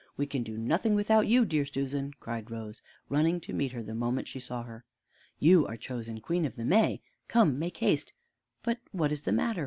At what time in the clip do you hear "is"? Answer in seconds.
9.11-9.21